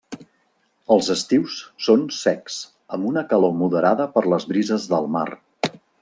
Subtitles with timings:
[0.93, 1.57] Els estius
[1.87, 2.55] són secs,
[2.97, 5.27] amb una calor moderada per les brises del mar.